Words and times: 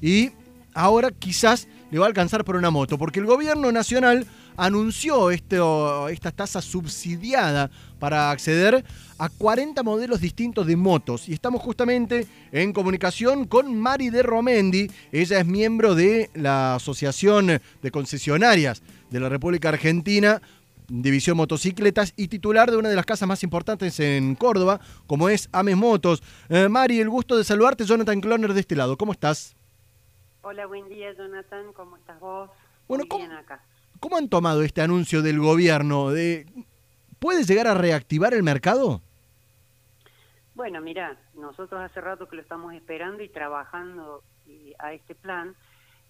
y 0.00 0.30
ahora 0.74 1.10
quizás 1.10 1.68
le 1.90 1.98
va 1.98 2.06
a 2.06 2.08
alcanzar 2.08 2.44
por 2.44 2.56
una 2.56 2.70
moto, 2.70 2.98
porque 2.98 3.20
el 3.20 3.26
gobierno 3.26 3.70
nacional 3.70 4.26
anunció 4.56 5.30
esto, 5.30 6.08
esta 6.08 6.30
tasa 6.30 6.60
subsidiada 6.60 7.70
para 7.98 8.30
acceder 8.30 8.84
a 9.18 9.28
40 9.28 9.82
modelos 9.82 10.20
distintos 10.20 10.66
de 10.66 10.76
motos. 10.76 11.28
Y 11.28 11.32
estamos 11.32 11.62
justamente 11.62 12.26
en 12.52 12.72
comunicación 12.72 13.46
con 13.46 13.78
Mari 13.78 14.10
de 14.10 14.22
Romendi. 14.22 14.90
Ella 15.12 15.40
es 15.40 15.46
miembro 15.46 15.94
de 15.94 16.30
la 16.34 16.76
Asociación 16.76 17.60
de 17.82 17.90
Concesionarias 17.90 18.82
de 19.10 19.20
la 19.20 19.28
República 19.28 19.68
Argentina. 19.68 20.40
División 20.88 21.36
Motocicletas 21.36 22.12
y 22.16 22.28
titular 22.28 22.70
de 22.70 22.76
una 22.76 22.88
de 22.88 22.96
las 22.96 23.06
casas 23.06 23.28
más 23.28 23.42
importantes 23.42 23.98
en 24.00 24.34
Córdoba, 24.34 24.80
como 25.06 25.28
es 25.28 25.48
Ames 25.52 25.76
Motos. 25.76 26.22
Eh, 26.48 26.68
Mari, 26.68 27.00
el 27.00 27.08
gusto 27.08 27.36
de 27.36 27.44
saludarte, 27.44 27.84
Jonathan 27.84 28.20
Cloner 28.20 28.52
de 28.52 28.60
este 28.60 28.76
lado. 28.76 28.96
¿Cómo 28.96 29.12
estás? 29.12 29.56
Hola, 30.42 30.66
buen 30.66 30.88
día, 30.88 31.12
Jonathan. 31.14 31.72
¿Cómo 31.72 31.96
estás 31.96 32.20
vos? 32.20 32.50
Bueno, 32.86 33.04
Muy 33.08 33.18
bien 33.18 33.32
acá. 33.32 33.62
¿Cómo 34.00 34.16
han 34.16 34.28
tomado 34.28 34.62
este 34.62 34.82
anuncio 34.82 35.22
del 35.22 35.40
gobierno? 35.40 36.10
De, 36.10 36.46
¿Puede 37.18 37.44
llegar 37.44 37.66
a 37.66 37.74
reactivar 37.74 38.34
el 38.34 38.42
mercado? 38.42 39.00
Bueno, 40.54 40.80
mira, 40.82 41.16
nosotros 41.34 41.80
hace 41.80 42.00
rato 42.00 42.28
que 42.28 42.36
lo 42.36 42.42
estamos 42.42 42.74
esperando 42.74 43.22
y 43.22 43.28
trabajando 43.28 44.22
a 44.78 44.92
este 44.92 45.14
plan. 45.14 45.54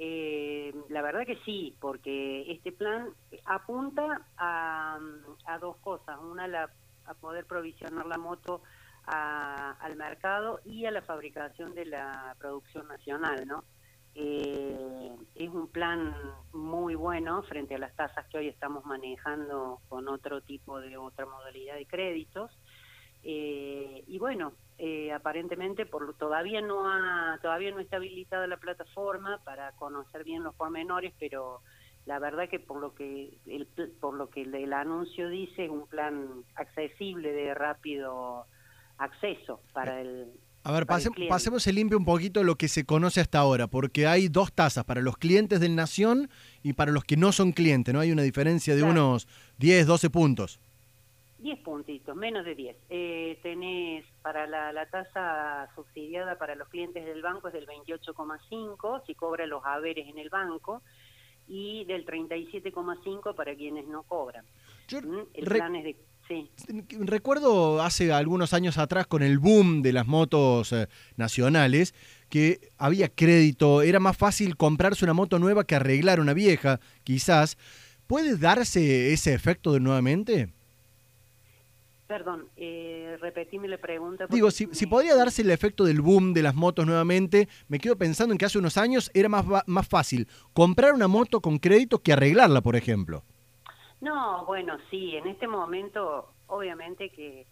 Eh, 0.00 0.72
la 0.90 1.02
verdad 1.02 1.26
que 1.26 1.38
sí, 1.44 1.74
porque 1.80 2.50
este 2.52 2.70
plan 2.70 3.08
apunta 3.44 4.22
a, 4.36 4.98
dos 5.60 5.76
cosas. 5.78 6.18
Una, 6.20 6.46
la, 6.46 6.70
a 7.04 7.14
poder 7.14 7.44
provisionar 7.46 8.06
la 8.06 8.16
moto 8.16 8.62
al 9.06 9.96
mercado 9.96 10.60
y 10.66 10.84
a 10.84 10.90
la 10.90 11.00
fabricación 11.00 11.74
de 11.74 11.86
la 11.86 12.36
producción 12.38 12.86
nacional, 12.88 13.46
¿no? 13.46 13.64
Eh, 14.14 15.16
es 15.34 15.48
un 15.48 15.68
plan 15.68 16.14
muy 16.52 16.94
bueno 16.94 17.42
frente 17.44 17.74
a 17.76 17.78
las 17.78 17.94
tasas 17.94 18.26
que 18.26 18.38
hoy 18.38 18.48
estamos 18.48 18.84
manejando 18.84 19.80
con 19.88 20.08
otro 20.08 20.40
tipo 20.42 20.80
de 20.80 20.96
otra 20.96 21.24
modalidad 21.24 21.76
de 21.76 21.86
créditos. 21.86 22.50
Eh, 23.24 24.04
y 24.06 24.18
bueno, 24.18 24.52
eh, 24.78 25.12
aparentemente 25.12 25.86
por, 25.86 26.14
todavía 26.14 26.60
no 26.60 26.88
ha 26.88 27.38
todavía 27.42 27.70
no 27.72 27.80
está 27.80 27.96
habilitada 27.96 28.46
la 28.46 28.58
plataforma 28.58 29.40
para 29.44 29.72
conocer 29.72 30.24
bien 30.24 30.44
los 30.44 30.54
pormenores, 30.54 31.12
pero 31.18 31.62
la 32.06 32.18
verdad 32.18 32.48
que 32.48 32.60
por 32.60 32.80
lo 32.80 32.94
que 32.94 33.38
el, 33.46 33.66
por 34.00 34.14
lo 34.14 34.30
que 34.30 34.42
el 34.42 34.72
anuncio 34.72 35.28
dice 35.28 35.64
es 35.64 35.70
un 35.70 35.86
plan 35.86 36.44
accesible 36.54 37.32
de 37.32 37.54
rápido 37.54 38.46
acceso 38.98 39.60
para 39.72 40.00
el 40.00 40.32
a 40.64 40.72
ver, 40.72 40.86
pasemos 40.86 41.66
el 41.66 41.76
limpio 41.76 41.96
un 41.96 42.04
poquito 42.04 42.44
lo 42.44 42.56
que 42.56 42.68
se 42.68 42.84
conoce 42.84 43.22
hasta 43.22 43.38
ahora, 43.38 43.68
porque 43.68 44.06
hay 44.06 44.28
dos 44.28 44.52
tasas 44.52 44.84
para 44.84 45.00
los 45.00 45.16
clientes 45.16 45.60
del 45.60 45.74
Nación 45.74 46.28
y 46.62 46.74
para 46.74 46.92
los 46.92 47.04
que 47.04 47.16
no 47.16 47.32
son 47.32 47.52
clientes, 47.52 47.94
¿no? 47.94 48.00
Hay 48.00 48.12
una 48.12 48.20
diferencia 48.22 48.76
de 48.76 48.82
unos 48.82 49.28
10, 49.56 49.86
12 49.86 50.10
puntos. 50.10 50.60
10 51.38 51.60
puntitos, 51.60 52.16
menos 52.16 52.44
de 52.44 52.54
10. 52.54 52.76
Eh, 52.90 53.38
tenés 53.42 54.04
para 54.22 54.46
la, 54.46 54.86
tasa 54.86 55.68
subsidiada 55.74 56.36
para 56.36 56.54
los 56.54 56.68
clientes 56.68 57.04
del 57.04 57.22
banco 57.22 57.48
es 57.48 57.54
del 57.54 57.66
28,5 57.66 59.02
si 59.06 59.14
cobra 59.14 59.46
los 59.46 59.64
haberes 59.64 60.08
en 60.08 60.18
el 60.18 60.30
banco 60.30 60.82
y 61.46 61.84
del 61.84 62.04
37,5 62.04 63.34
para 63.34 63.54
quienes 63.54 63.86
no 63.86 64.02
cobran. 64.02 64.44
¿Mm? 64.90 65.18
el 65.34 65.44
plan 65.44 65.76
es 65.76 65.84
de 65.84 65.96
Recuerdo 67.00 67.82
hace 67.82 68.12
algunos 68.12 68.52
años 68.52 68.76
atrás 68.76 69.06
con 69.06 69.22
el 69.22 69.38
boom 69.38 69.82
de 69.82 69.92
las 69.92 70.06
motos 70.06 70.72
eh, 70.72 70.88
nacionales 71.16 71.94
que 72.28 72.70
había 72.76 73.08
crédito, 73.08 73.80
era 73.80 74.00
más 74.00 74.16
fácil 74.16 74.56
comprarse 74.56 75.04
una 75.04 75.14
moto 75.14 75.38
nueva 75.38 75.64
que 75.64 75.74
arreglar 75.76 76.20
una 76.20 76.34
vieja, 76.34 76.80
quizás. 77.04 77.56
¿Puede 78.06 78.36
darse 78.36 79.12
ese 79.12 79.34
efecto 79.34 79.72
de 79.72 79.80
nuevamente? 79.80 80.48
Perdón, 82.08 82.48
eh, 82.56 83.18
repetime 83.20 83.68
la 83.68 83.76
pregunta. 83.76 84.26
Digo, 84.30 84.50
si, 84.50 84.66
si, 84.72 84.86
podría 84.86 85.14
darse 85.14 85.42
el 85.42 85.50
efecto 85.50 85.84
del 85.84 86.00
boom 86.00 86.32
de 86.32 86.42
las 86.42 86.54
motos 86.54 86.86
nuevamente, 86.86 87.48
me 87.68 87.78
quedo 87.78 87.96
pensando 87.98 88.32
en 88.32 88.38
que 88.38 88.46
hace 88.46 88.58
unos 88.58 88.78
años 88.78 89.10
era 89.12 89.28
más, 89.28 89.44
más 89.66 89.86
fácil 89.86 90.26
comprar 90.54 90.94
una 90.94 91.06
moto 91.06 91.42
con 91.42 91.58
crédito 91.58 91.98
que 92.02 92.14
arreglarla, 92.14 92.62
por 92.62 92.76
ejemplo. 92.76 93.24
No, 94.00 94.46
bueno, 94.46 94.78
sí, 94.90 95.16
en 95.16 95.26
este 95.26 95.46
momento 95.46 96.32
obviamente 96.46 97.10
que 97.10 97.46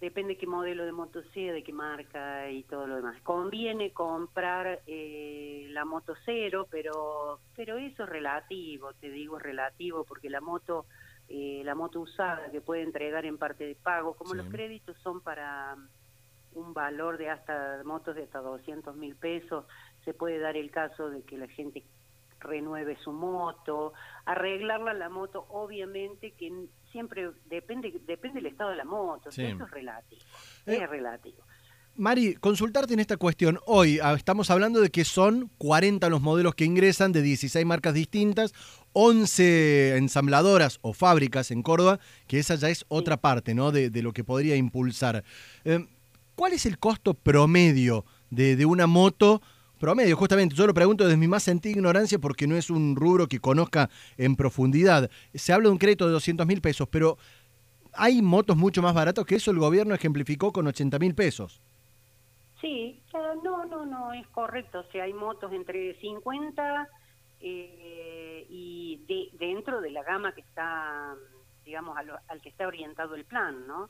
depende 0.00 0.36
qué 0.36 0.46
modelo 0.46 0.84
de 0.84 0.92
moto 0.92 1.22
sea, 1.34 1.52
de 1.52 1.64
qué 1.64 1.72
marca 1.72 2.48
y 2.50 2.62
todo 2.64 2.86
lo 2.86 2.96
demás. 2.96 3.20
Conviene 3.22 3.92
comprar 3.92 4.82
eh, 4.86 5.66
la 5.70 5.84
moto 5.84 6.14
cero, 6.24 6.68
pero 6.70 7.40
pero 7.56 7.78
eso 7.78 8.04
es 8.04 8.08
relativo, 8.08 8.92
te 8.94 9.10
digo 9.10 9.40
relativo, 9.40 10.04
porque 10.04 10.30
la 10.30 10.40
moto 10.40 10.86
eh, 11.28 11.62
la 11.64 11.74
moto 11.74 12.00
usada 12.00 12.50
que 12.50 12.60
puede 12.60 12.82
entregar 12.82 13.24
en 13.24 13.38
parte 13.38 13.66
de 13.66 13.74
pago, 13.74 14.14
como 14.14 14.34
los 14.34 14.46
créditos 14.48 14.96
son 15.02 15.20
para 15.20 15.76
un 16.54 16.72
valor 16.72 17.18
de 17.18 17.28
hasta 17.30 17.82
motos 17.84 18.14
de 18.14 18.22
hasta 18.22 18.38
200 18.40 18.96
mil 18.96 19.14
pesos, 19.16 19.66
se 20.04 20.14
puede 20.14 20.38
dar 20.38 20.56
el 20.56 20.70
caso 20.70 21.10
de 21.10 21.22
que 21.22 21.36
la 21.36 21.48
gente 21.48 21.84
renueve 22.40 22.96
su 22.96 23.12
moto, 23.12 23.92
arreglarla 24.24 24.94
la 24.94 25.08
moto, 25.08 25.46
obviamente 25.50 26.32
que 26.32 26.68
siempre 26.92 27.30
depende 27.46 27.92
depende 28.06 28.40
del 28.40 28.52
estado 28.52 28.70
de 28.70 28.76
la 28.76 28.84
moto, 28.84 29.30
eso 29.30 29.42
es 29.42 29.70
relativo, 29.70 30.22
es 30.64 30.80
eh, 30.80 30.86
relativo. 30.86 31.42
Mari, 31.98 32.34
consultarte 32.34 32.92
en 32.92 33.00
esta 33.00 33.16
cuestión. 33.16 33.58
Hoy 33.64 33.98
ah, 34.02 34.12
estamos 34.12 34.50
hablando 34.50 34.80
de 34.80 34.90
que 34.90 35.04
son 35.04 35.50
40 35.56 36.10
los 36.10 36.20
modelos 36.20 36.54
que 36.54 36.66
ingresan 36.66 37.10
de 37.12 37.22
16 37.22 37.64
marcas 37.64 37.94
distintas, 37.94 38.52
11 38.92 39.96
ensambladoras 39.96 40.78
o 40.82 40.92
fábricas 40.92 41.50
en 41.50 41.62
Córdoba, 41.62 41.98
que 42.26 42.38
esa 42.38 42.56
ya 42.56 42.68
es 42.68 42.84
otra 42.88 43.16
parte 43.16 43.54
¿no? 43.54 43.72
de, 43.72 43.90
lo 44.02 44.12
que 44.12 44.24
podría 44.24 44.56
impulsar. 44.56 45.24
Eh, 45.64 45.86
¿Cuál 46.34 46.52
es 46.52 46.66
el 46.66 46.78
costo 46.78 47.14
promedio 47.14 48.04
de, 48.28 48.56
de 48.56 48.66
una 48.66 48.86
moto 48.86 49.40
promedio, 49.78 50.16
justamente. 50.16 50.54
Yo 50.54 50.66
lo 50.66 50.72
pregunto 50.72 51.04
desde 51.04 51.18
mi 51.18 51.28
más 51.28 51.42
sentida 51.42 51.72
ignorancia 51.72 52.18
porque 52.18 52.46
no 52.46 52.56
es 52.56 52.70
un 52.70 52.96
rubro 52.96 53.26
que 53.26 53.40
conozca 53.40 53.90
en 54.16 54.34
profundidad. 54.36 55.10
Se 55.34 55.52
habla 55.52 55.68
de 55.68 55.72
un 55.72 55.78
crédito 55.78 56.06
de 56.06 56.12
200 56.12 56.46
mil 56.46 56.60
pesos, 56.60 56.88
pero 56.90 57.18
hay 57.92 58.22
motos 58.22 58.56
mucho 58.56 58.82
más 58.82 58.94
baratos 58.94 59.26
que 59.26 59.36
eso. 59.36 59.50
El 59.50 59.58
gobierno 59.58 59.94
ejemplificó 59.94 60.52
con 60.52 60.66
80 60.66 60.98
mil 60.98 61.14
pesos. 61.14 61.60
Sí, 62.60 63.02
no, 63.42 63.64
no, 63.64 63.84
no, 63.84 64.12
es 64.12 64.26
correcto. 64.28 64.80
O 64.80 64.90
sea, 64.90 65.04
hay 65.04 65.12
motos 65.12 65.52
entre 65.52 65.94
50 66.00 66.88
eh, 67.40 68.46
y 68.48 69.04
dentro 69.38 69.80
de 69.80 69.90
la 69.90 70.02
gama 70.02 70.32
que 70.32 70.40
está, 70.40 71.14
digamos, 71.64 71.96
al 71.96 72.40
que 72.40 72.48
está 72.48 72.66
orientado 72.66 73.14
el 73.14 73.24
plan, 73.24 73.66
¿no? 73.66 73.88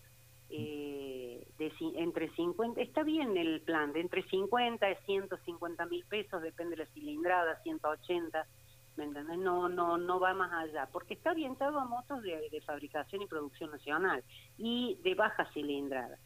eh, 0.48 1.46
de, 1.58 1.72
entre 1.96 2.30
50, 2.34 2.80
está 2.80 3.02
bien 3.02 3.36
el 3.36 3.60
plan, 3.62 3.92
de 3.92 4.00
entre 4.00 4.22
50 4.22 4.90
y 4.90 4.94
150 5.06 5.86
mil 5.86 6.04
pesos, 6.06 6.42
depende 6.42 6.76
de 6.76 6.84
la 6.84 6.90
cilindrada, 6.92 7.60
180, 7.62 8.46
¿me 8.96 9.04
entiendes? 9.04 9.38
No, 9.38 9.68
no, 9.68 9.98
no 9.98 10.20
va 10.20 10.34
más 10.34 10.52
allá, 10.52 10.88
porque 10.92 11.14
está 11.14 11.30
orientado 11.30 11.80
a 11.80 11.84
motos 11.84 12.22
de, 12.22 12.62
fabricación 12.64 13.22
y 13.22 13.26
producción 13.26 13.70
nacional 13.70 14.22
y 14.56 14.98
de 15.02 15.14
baja 15.14 15.46
cilindrada. 15.52 16.18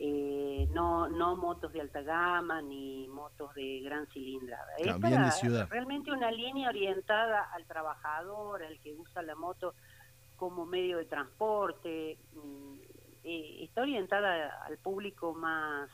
Eh, 0.00 0.68
no 0.72 1.08
no 1.08 1.36
motos 1.36 1.72
de 1.72 1.80
alta 1.80 2.02
gama 2.02 2.62
ni 2.62 3.08
motos 3.08 3.52
de 3.54 3.80
gran 3.80 4.06
cilindrada. 4.08 4.76
Es 4.78 5.68
realmente 5.68 6.12
una 6.12 6.30
línea 6.30 6.68
orientada 6.68 7.50
al 7.52 7.66
trabajador, 7.66 8.62
al 8.62 8.78
que 8.80 8.94
usa 8.94 9.22
la 9.22 9.34
moto 9.34 9.74
como 10.36 10.66
medio 10.66 10.98
de 10.98 11.04
transporte, 11.06 12.16
mm, 12.32 12.74
eh, 13.24 13.64
está 13.64 13.82
orientada 13.82 14.62
al 14.64 14.78
público 14.78 15.34
más 15.34 15.90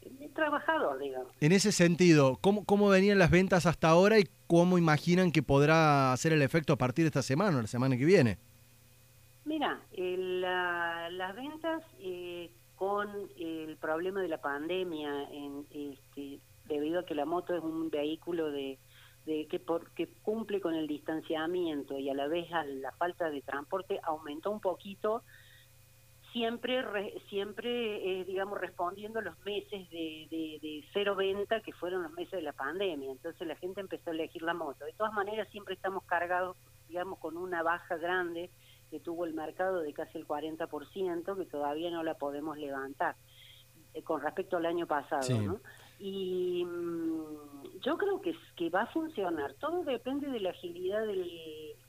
eh, 0.00 0.30
trabajador, 0.34 0.98
digamos. 0.98 1.30
En 1.40 1.52
ese 1.52 1.70
sentido, 1.70 2.38
¿cómo, 2.40 2.64
¿cómo 2.64 2.88
venían 2.88 3.18
las 3.18 3.30
ventas 3.30 3.66
hasta 3.66 3.88
ahora 3.88 4.18
y 4.18 4.24
cómo 4.46 4.78
imaginan 4.78 5.32
que 5.32 5.42
podrá 5.42 6.12
hacer 6.12 6.32
el 6.32 6.40
efecto 6.40 6.72
a 6.72 6.76
partir 6.76 7.04
de 7.04 7.08
esta 7.08 7.22
semana 7.22 7.58
o 7.58 7.60
la 7.60 7.66
semana 7.66 7.96
que 7.98 8.06
viene? 8.06 8.38
Mira, 9.44 9.78
las 11.10 11.36
ventas 11.36 11.82
eh, 12.00 12.50
con 12.76 13.08
el 13.38 13.76
problema 13.76 14.20
de 14.20 14.28
la 14.28 14.40
pandemia, 14.40 15.24
en, 15.30 15.66
este, 15.70 16.40
debido 16.66 17.00
a 17.00 17.06
que 17.06 17.14
la 17.14 17.24
moto 17.24 17.54
es 17.54 17.62
un 17.62 17.90
vehículo 17.90 18.50
de, 18.50 18.78
de 19.26 19.46
que, 19.48 19.58
por, 19.58 19.90
que 19.92 20.08
cumple 20.22 20.60
con 20.60 20.74
el 20.74 20.86
distanciamiento 20.86 21.98
y 21.98 22.10
a 22.10 22.14
la 22.14 22.26
vez 22.26 22.48
la 22.50 22.92
falta 22.92 23.30
de 23.30 23.42
transporte, 23.42 24.00
aumentó 24.02 24.50
un 24.50 24.60
poquito 24.60 25.22
siempre, 26.32 26.84
siempre 27.28 28.20
eh, 28.20 28.24
digamos, 28.24 28.60
respondiendo 28.60 29.20
a 29.20 29.22
los 29.22 29.38
meses 29.44 29.88
de, 29.90 30.26
de, 30.30 30.84
cero 30.92 31.14
venta, 31.14 31.60
que 31.60 31.72
fueron 31.72 32.02
los 32.02 32.12
meses 32.12 32.32
de 32.32 32.42
la 32.42 32.52
pandemia. 32.52 33.10
Entonces 33.10 33.46
la 33.46 33.56
gente 33.56 33.80
empezó 33.80 34.10
a 34.10 34.14
elegir 34.14 34.42
la 34.42 34.52
moto. 34.52 34.84
De 34.84 34.92
todas 34.94 35.12
maneras, 35.12 35.48
siempre 35.50 35.74
estamos 35.74 36.02
cargados, 36.04 36.56
digamos, 36.88 37.20
con 37.20 37.36
una 37.36 37.62
baja 37.62 37.96
grande 37.96 38.50
que 38.94 39.00
tuvo 39.00 39.24
el 39.24 39.34
mercado 39.34 39.80
de 39.80 39.92
casi 39.92 40.18
el 40.18 40.24
40%, 40.24 41.36
que 41.36 41.44
todavía 41.46 41.90
no 41.90 42.04
la 42.04 42.14
podemos 42.14 42.56
levantar 42.56 43.16
eh, 43.92 44.04
con 44.04 44.20
respecto 44.20 44.56
al 44.56 44.66
año 44.66 44.86
pasado, 44.86 45.28
¿no? 45.42 45.58
Y, 45.98 46.64
mm, 46.64 47.80
yo 47.80 47.98
creo 47.98 48.20
que, 48.20 48.36
que 48.54 48.70
va 48.70 48.82
a 48.82 48.86
funcionar. 48.86 49.54
Todo 49.54 49.82
depende 49.82 50.28
de 50.30 50.38
la 50.38 50.50
agilidad 50.50 51.04
del, 51.08 51.28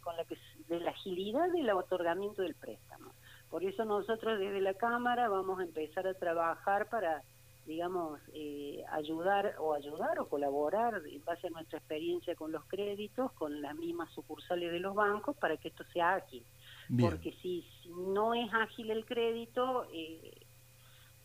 con 0.02 0.18
la 0.18 0.26
que, 0.26 0.36
de 0.68 0.80
la 0.80 0.90
agilidad 0.90 1.48
del 1.52 1.70
otorgamiento 1.70 2.42
del 2.42 2.56
préstamo. 2.56 3.12
Por 3.52 3.64
eso 3.64 3.86
nosotros 3.86 4.40
desde 4.40 4.62
la 4.62 4.74
Cámara 4.74 5.30
vamos 5.30 5.60
a 5.60 5.64
empezar 5.64 6.08
a 6.08 6.16
trabajar 6.16 6.90
para, 6.90 7.22
digamos, 7.68 8.20
eh, 8.34 8.84
ayudar 8.94 9.58
o 9.60 9.76
ayudar 9.76 10.20
o 10.20 10.28
colaborar 10.28 11.04
en 11.06 11.24
base 11.24 11.46
a 11.46 11.52
nuestra 11.52 11.78
experiencia 11.78 12.34
con 12.34 12.52
los 12.52 12.66
créditos, 12.66 13.32
con 13.34 13.62
las 13.62 13.76
mismas 13.76 14.10
sucursales 14.10 14.72
de 14.72 14.80
los 14.80 14.96
bancos, 14.96 15.38
para 15.38 15.56
que 15.58 15.68
esto 15.68 15.84
sea 15.94 16.16
ágil. 16.16 16.44
Porque 17.00 17.34
si, 17.42 17.66
no 17.90 18.34
es 18.34 18.52
ágil 18.54 18.92
el 18.92 19.06
crédito, 19.06 19.88
eh, 19.94 20.42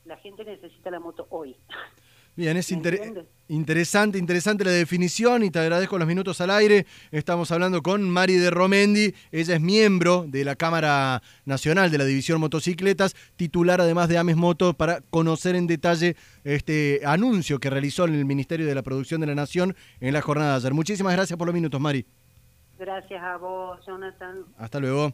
la 0.05 0.17
gente 0.19 0.45
necesita 0.45 0.91
la 0.91 1.01
moto 1.01 1.27
hoy. 1.31 1.57
Bien, 2.37 2.57
es 2.57 2.71
interesante, 2.71 4.17
interesante 4.17 4.65
la 4.65 4.71
definición 4.71 5.43
y 5.43 5.51
te 5.51 5.59
agradezco 5.59 5.99
los 5.99 6.07
minutos 6.07 6.41
al 6.41 6.51
aire. 6.51 6.87
Estamos 7.11 7.51
hablando 7.51 7.83
con 7.83 8.09
Mari 8.09 8.37
de 8.37 8.51
Romendi, 8.51 9.13
ella 9.33 9.57
es 9.57 9.61
miembro 9.61 10.25
de 10.27 10.45
la 10.45 10.55
Cámara 10.55 11.21
Nacional 11.45 11.91
de 11.91 11.99
la 11.99 12.05
División 12.05 12.41
Motocicletas, 12.41 13.15
titular 13.37 13.81
además 13.81 14.09
de 14.09 14.17
Ames 14.17 14.37
Moto, 14.37 14.75
para 14.75 15.01
conocer 15.11 15.57
en 15.57 15.67
detalle 15.67 16.17
este 16.45 17.01
anuncio 17.05 17.59
que 17.59 17.69
realizó 17.69 18.05
el 18.05 18.25
Ministerio 18.25 18.65
de 18.65 18.75
la 18.75 18.83
Producción 18.83 19.21
de 19.21 19.27
la 19.27 19.35
Nación 19.35 19.75
en 20.01 20.15
la 20.15 20.23
jornada 20.23 20.53
de 20.53 20.57
ayer. 20.59 20.73
Muchísimas 20.73 21.13
gracias 21.13 21.37
por 21.37 21.47
los 21.47 21.55
minutos, 21.55 21.81
Mari. 21.81 22.07
Gracias 22.79 23.23
a 23.23 23.37
vos, 23.37 23.85
Jonathan. 23.85 24.45
Hasta 24.57 24.79
luego. 24.79 25.13